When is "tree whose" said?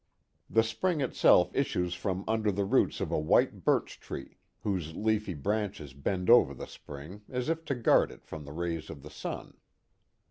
3.99-4.95